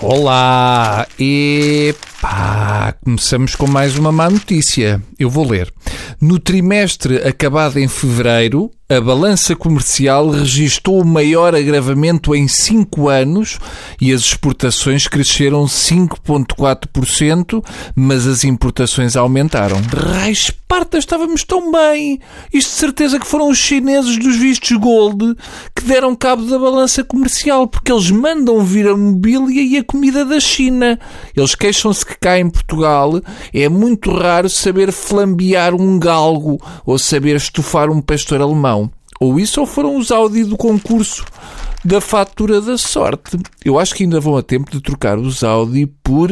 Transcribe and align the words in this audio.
Olá! 0.00 1.08
Epá, 1.18 2.94
começamos 3.04 3.56
com 3.56 3.66
mais 3.66 3.98
uma 3.98 4.12
má 4.12 4.30
notícia. 4.30 5.02
Eu 5.18 5.28
vou 5.28 5.50
ler. 5.50 5.74
No 6.20 6.38
trimestre 6.38 7.16
acabado 7.16 7.78
em 7.80 7.88
fevereiro, 7.88 8.70
a 8.90 9.02
balança 9.02 9.54
comercial 9.54 10.30
registrou 10.30 11.02
o 11.02 11.04
maior 11.04 11.54
agravamento 11.54 12.34
em 12.34 12.48
5 12.48 13.10
anos 13.10 13.58
e 14.00 14.10
as 14.14 14.22
exportações 14.22 15.06
cresceram 15.06 15.66
5,4%, 15.66 17.62
mas 17.94 18.26
as 18.26 18.44
importações 18.44 19.14
aumentaram. 19.14 19.76
Raios 19.94 20.50
parta, 20.68 20.96
estávamos 20.96 21.44
tão 21.44 21.72
bem! 21.72 22.20
Isto 22.52 22.70
de 22.70 22.76
certeza 22.76 23.18
que 23.18 23.26
foram 23.26 23.50
os 23.50 23.58
chineses 23.58 24.18
dos 24.18 24.36
vistos 24.36 24.76
gold 24.78 25.34
que 25.74 25.82
deram 25.84 26.14
cabo 26.14 26.44
da 26.44 26.58
balança 26.58 27.02
comercial, 27.02 27.66
porque 27.66 27.90
eles 27.90 28.10
mandam 28.10 28.62
vir 28.64 28.86
a 28.86 28.96
mobília 28.96 29.62
e 29.62 29.76
a 29.78 29.84
comida 29.84 30.24
da 30.24 30.38
China. 30.38 30.98
Eles 31.36 31.54
queixam-se 31.54 32.06
que 32.06 32.18
cá 32.18 32.38
em 32.38 32.48
Portugal 32.48 33.20
é 33.52 33.68
muito 33.68 34.10
raro 34.12 34.48
saber 34.48 34.92
flambear 34.92 35.74
um 35.74 35.98
galgo 35.98 36.58
ou 36.86 36.98
saber 36.98 37.36
estufar 37.36 37.90
um 37.90 38.00
pastor 38.00 38.40
alemão. 38.40 38.77
Ou 39.20 39.38
isso 39.38 39.60
ou 39.60 39.66
foram 39.66 39.96
os 39.96 40.10
Audi 40.10 40.44
do 40.44 40.56
concurso 40.56 41.24
da 41.84 42.00
fatura 42.00 42.60
da 42.60 42.76
sorte. 42.76 43.38
Eu 43.64 43.78
acho 43.78 43.94
que 43.94 44.02
ainda 44.02 44.20
vão 44.20 44.36
a 44.36 44.42
tempo 44.42 44.70
de 44.70 44.80
trocar 44.80 45.18
os 45.18 45.44
Audi 45.44 45.86
por 46.02 46.30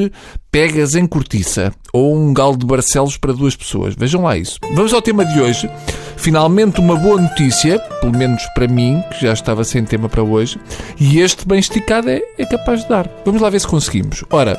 pegas 0.50 0.94
em 0.94 1.06
cortiça 1.06 1.72
ou 1.92 2.16
um 2.16 2.32
galo 2.32 2.56
de 2.56 2.66
Barcelos 2.66 3.16
para 3.16 3.32
duas 3.32 3.54
pessoas. 3.54 3.94
Vejam 3.94 4.22
lá 4.22 4.36
isso. 4.36 4.58
Vamos 4.74 4.92
ao 4.92 5.02
tema 5.02 5.24
de 5.24 5.40
hoje. 5.40 5.70
Finalmente 6.16 6.80
uma 6.80 6.96
boa 6.96 7.20
notícia, 7.20 7.78
pelo 8.00 8.16
menos 8.16 8.42
para 8.54 8.66
mim, 8.66 9.02
que 9.10 9.22
já 9.22 9.32
estava 9.32 9.64
sem 9.64 9.84
tema 9.84 10.08
para 10.08 10.22
hoje, 10.22 10.58
e 10.98 11.20
este 11.20 11.46
bem 11.46 11.58
esticado 11.58 12.08
é, 12.08 12.20
é 12.38 12.46
capaz 12.46 12.82
de 12.82 12.88
dar. 12.88 13.08
Vamos 13.24 13.40
lá 13.40 13.50
ver 13.50 13.60
se 13.60 13.68
conseguimos. 13.68 14.24
Ora, 14.30 14.58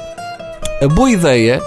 a 0.82 0.88
boa 0.88 1.10
ideia 1.10 1.62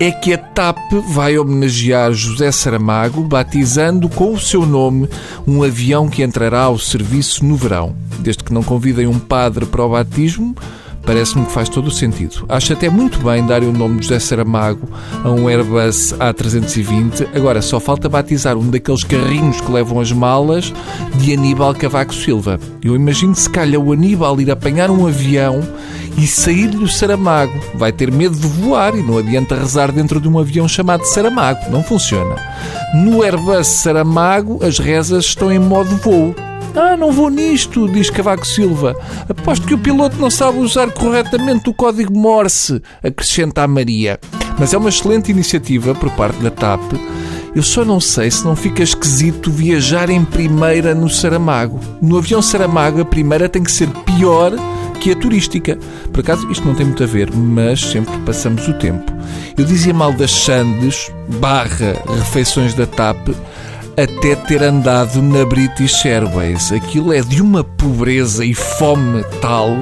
é 0.00 0.10
que 0.10 0.32
a 0.32 0.38
TAP 0.38 0.78
vai 1.08 1.36
homenagear 1.36 2.10
José 2.14 2.50
Saramago, 2.50 3.22
batizando 3.22 4.08
com 4.08 4.32
o 4.32 4.40
seu 4.40 4.64
nome 4.64 5.06
um 5.46 5.62
avião 5.62 6.08
que 6.08 6.22
entrará 6.22 6.62
ao 6.62 6.78
serviço 6.78 7.44
no 7.44 7.54
verão. 7.54 7.94
Desde 8.18 8.42
que 8.42 8.52
não 8.52 8.62
convidem 8.62 9.06
um 9.06 9.18
padre 9.18 9.66
para 9.66 9.84
o 9.84 9.90
batismo, 9.90 10.56
Parece-me 11.02 11.46
que 11.46 11.52
faz 11.52 11.68
todo 11.68 11.86
o 11.86 11.90
sentido. 11.90 12.44
Acho 12.48 12.74
até 12.74 12.90
muito 12.90 13.18
bem 13.20 13.44
dar 13.44 13.62
o 13.62 13.72
nome 13.72 14.00
de 14.00 14.06
José 14.06 14.18
Saramago 14.18 14.88
a 15.24 15.30
um 15.30 15.48
Airbus 15.48 16.12
A320. 16.18 17.28
Agora, 17.34 17.62
só 17.62 17.80
falta 17.80 18.08
batizar 18.08 18.56
um 18.56 18.68
daqueles 18.68 19.02
carrinhos 19.02 19.60
que 19.60 19.72
levam 19.72 19.98
as 19.98 20.12
malas 20.12 20.72
de 21.16 21.32
Aníbal 21.32 21.74
Cavaco 21.74 22.14
Silva. 22.14 22.60
Eu 22.84 22.94
imagino 22.94 23.34
se 23.34 23.48
calhar 23.48 23.80
o 23.80 23.92
Aníbal 23.92 24.40
ir 24.40 24.50
apanhar 24.50 24.90
um 24.90 25.06
avião 25.06 25.62
e 26.20 26.26
sair-lhe 26.26 26.84
o 26.84 26.88
Saramago. 26.88 27.58
Vai 27.74 27.90
ter 27.90 28.12
medo 28.12 28.36
de 28.36 28.46
voar 28.46 28.94
e 28.94 29.02
não 29.02 29.16
adianta 29.16 29.54
rezar 29.54 29.90
dentro 29.90 30.20
de 30.20 30.28
um 30.28 30.38
avião 30.38 30.68
chamado 30.68 31.04
Saramago. 31.06 31.70
Não 31.70 31.82
funciona. 31.82 32.36
No 32.94 33.22
Airbus 33.22 33.66
Saramago, 33.66 34.62
as 34.62 34.78
rezas 34.78 35.24
estão 35.24 35.50
em 35.50 35.58
modo 35.58 35.96
voo. 35.96 36.34
Ah, 36.76 36.94
não 36.94 37.10
vou 37.10 37.30
nisto, 37.30 37.88
diz 37.88 38.10
Cavaco 38.10 38.46
Silva. 38.46 38.94
Aposto 39.28 39.66
que 39.66 39.74
o 39.74 39.78
piloto 39.78 40.18
não 40.18 40.30
sabe 40.30 40.58
usar 40.58 40.90
corretamente 40.92 41.70
o 41.70 41.74
código 41.74 42.16
Morse, 42.16 42.82
acrescenta 43.02 43.62
a 43.62 43.66
Maria. 43.66 44.20
Mas 44.58 44.74
é 44.74 44.78
uma 44.78 44.90
excelente 44.90 45.30
iniciativa 45.30 45.94
por 45.94 46.10
parte 46.10 46.38
da 46.40 46.50
TAP. 46.50 46.82
Eu 47.56 47.62
só 47.62 47.84
não 47.84 47.98
sei 47.98 48.30
se 48.30 48.44
não 48.44 48.54
fica 48.54 48.82
esquisito 48.82 49.50
viajar 49.50 50.10
em 50.10 50.24
primeira 50.24 50.94
no 50.94 51.08
Saramago. 51.08 51.80
No 52.00 52.18
avião 52.18 52.42
Saramago, 52.42 53.00
a 53.00 53.04
primeira 53.04 53.48
tem 53.48 53.64
que 53.64 53.72
ser 53.72 53.88
pior 53.88 54.52
que 55.00 55.12
a 55.12 55.16
turística. 55.16 55.78
Por 56.12 56.20
acaso, 56.20 56.48
isto 56.50 56.66
não 56.66 56.74
tem 56.74 56.86
muito 56.86 57.02
a 57.02 57.06
ver, 57.06 57.34
mas 57.34 57.80
sempre 57.80 58.16
passamos 58.18 58.68
o 58.68 58.74
tempo. 58.74 59.10
Eu 59.56 59.64
dizia 59.64 59.94
mal 59.94 60.12
das 60.12 60.30
Sandes, 60.30 61.10
barra 61.40 61.96
refeições 62.18 62.74
da 62.74 62.86
TAP, 62.86 63.30
até 63.96 64.36
ter 64.36 64.62
andado 64.62 65.22
na 65.22 65.44
British 65.44 66.04
Airways. 66.04 66.70
Aquilo 66.70 67.12
é 67.12 67.22
de 67.22 67.40
uma 67.40 67.64
pobreza 67.64 68.44
e 68.44 68.54
fome 68.54 69.24
tal 69.40 69.76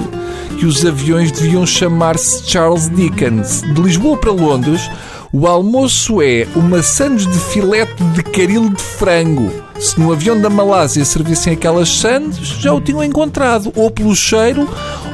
que 0.59 0.67
os 0.67 0.85
aviões 0.85 1.31
deviam 1.31 1.67
chamar-se 1.67 2.49
Charles 2.49 2.89
Dickens. 2.89 3.63
De 3.63 3.81
Lisboa 3.81 4.17
para 4.17 4.33
Londres, 4.33 4.89
o 5.33 5.47
almoço 5.47 6.23
é 6.23 6.49
uma 6.57 6.83
sandes 6.83 7.27
de 7.27 7.39
filete 7.39 8.03
de 8.15 8.23
caril 8.23 8.71
de 8.71 8.83
frango. 8.83 9.53
Se 9.79 10.01
no 10.01 10.11
avião 10.11 10.41
da 10.41 10.49
Malásia 10.49 11.05
servissem 11.05 11.53
aquelas 11.53 11.91
sandes, 11.91 12.49
já 12.61 12.73
o 12.73 12.81
tinham 12.81 13.05
encontrado, 13.05 13.71
ou 13.77 13.91
pelo 13.91 14.17
cheiro, 14.17 14.67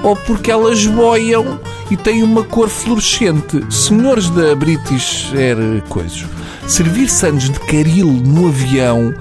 ou 0.04 0.14
porque 0.14 0.50
elas 0.50 0.86
boiam 0.86 1.58
e 1.90 1.96
têm 1.96 2.22
uma 2.22 2.44
cor 2.44 2.68
fluorescente. 2.68 3.64
Senhores 3.70 4.28
da 4.30 4.54
British 4.54 5.32
Air 5.34 5.82
Coisas. 5.88 6.24
Servir 6.68 7.08
sandes 7.08 7.50
de 7.50 7.58
caril 7.60 8.06
no 8.06 8.48
avião 8.48 9.12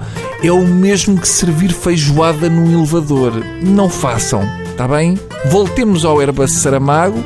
é 0.42 0.52
o 0.52 0.66
mesmo 0.66 1.18
que 1.18 1.26
servir 1.26 1.72
feijoada 1.72 2.48
num 2.48 2.72
elevador. 2.72 3.32
Não 3.62 3.88
façam, 3.88 4.46
está 4.66 4.86
bem? 4.86 5.18
Voltemos 5.46 6.04
ao 6.04 6.20
Airbus 6.20 6.52
Saramago 6.52 7.22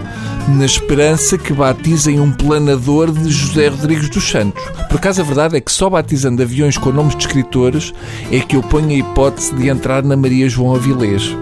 na 0.49 0.65
esperança 0.65 1.37
que 1.37 1.53
batizem 1.53 2.21
um 2.21 2.33
planador 2.33 3.13
de 3.13 3.31
José 3.31 3.69
Rodrigues 3.69 4.09
dos 4.09 4.29
Santos. 4.29 4.63
Por 4.89 4.97
acaso 4.97 5.21
a 5.21 5.25
verdade 5.25 5.57
é 5.57 5.61
que 5.61 5.71
só 5.71 5.91
batizando 5.91 6.43
aviões 6.43 6.79
com 6.79 6.91
nomes 6.91 7.15
de 7.15 7.27
escritores 7.27 7.93
é 8.33 8.41
que 8.41 8.57
eu 8.57 8.63
ponho 8.63 8.89
a 8.89 8.95
hipótese 8.95 9.55
de 9.55 9.69
entrar 9.69 10.03
na 10.03 10.17
Maria 10.17 10.49
João 10.49 10.75
Avilés. 10.75 11.37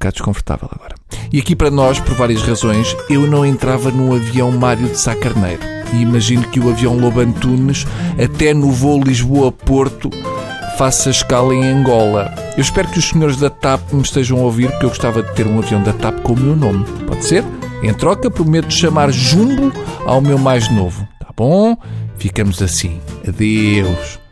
Bocado 0.00 0.14
desconfortável 0.14 0.68
agora. 0.72 0.94
E 1.32 1.38
aqui 1.38 1.54
para 1.54 1.70
nós, 1.70 2.00
por 2.00 2.14
várias 2.14 2.42
razões, 2.42 2.96
eu 3.08 3.26
não 3.26 3.44
entrava 3.44 3.90
no 3.90 4.14
avião 4.14 4.50
Mário 4.50 4.88
de 4.88 4.98
Sá 4.98 5.14
Carneiro. 5.14 5.60
E 5.92 6.00
imagino 6.00 6.48
que 6.48 6.58
o 6.58 6.70
avião 6.70 6.98
Lobo 6.98 7.20
Antunes, 7.20 7.86
até 8.22 8.54
no 8.54 8.72
voo 8.72 9.02
Lisboa-Porto, 9.02 10.10
faça 10.78 11.10
escala 11.10 11.54
em 11.54 11.64
Angola. 11.64 12.34
Eu 12.56 12.62
espero 12.62 12.88
que 12.88 12.98
os 12.98 13.08
senhores 13.08 13.36
da 13.36 13.50
TAP 13.50 13.92
me 13.92 14.02
estejam 14.02 14.38
a 14.38 14.42
ouvir, 14.42 14.70
porque 14.70 14.86
eu 14.86 14.90
gostava 14.90 15.22
de 15.22 15.32
ter 15.34 15.46
um 15.46 15.58
avião 15.58 15.82
da 15.82 15.92
TAP 15.92 16.20
com 16.22 16.32
o 16.32 16.40
meu 16.40 16.56
nome. 16.56 16.84
Pode 17.06 17.24
ser? 17.24 17.44
Em 17.82 17.92
troca, 17.92 18.30
prometo 18.30 18.72
chamar 18.72 19.10
Jumbo 19.10 19.72
ao 20.06 20.20
meu 20.20 20.38
mais 20.38 20.70
novo. 20.70 21.06
Tá 21.18 21.28
bom? 21.36 21.76
Ficamos 22.16 22.62
assim. 22.62 23.00
Adeus. 23.26 24.29